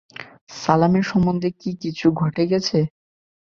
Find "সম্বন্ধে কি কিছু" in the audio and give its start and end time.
1.11-2.05